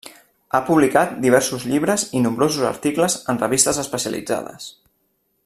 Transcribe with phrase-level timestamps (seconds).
[0.53, 4.73] Ha publicat diversos llibres i nombrosos articles en revistes especialitzades.